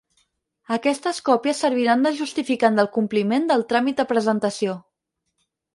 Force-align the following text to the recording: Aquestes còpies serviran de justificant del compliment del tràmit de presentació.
Aquestes 0.77 1.19
còpies 1.27 1.61
serviran 1.65 2.07
de 2.07 2.13
justificant 2.23 2.81
del 2.81 2.91
compliment 2.99 3.49
del 3.53 3.67
tràmit 3.75 4.01
de 4.03 4.09
presentació. 4.15 4.79